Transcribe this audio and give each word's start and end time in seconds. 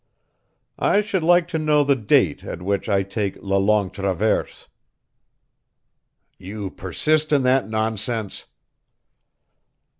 "I 0.79 1.01
should 1.01 1.21
like 1.21 1.47
to 1.49 1.59
know 1.59 1.83
the 1.83 1.95
date 1.95 2.43
at 2.43 2.63
which 2.63 2.89
I 2.89 3.03
take 3.03 3.37
la 3.39 3.57
Longue 3.57 3.93
Traverse". 3.93 4.67
"You 6.39 6.71
persist 6.71 7.31
in 7.31 7.43
that 7.43 7.69
nonsense?" 7.69 8.45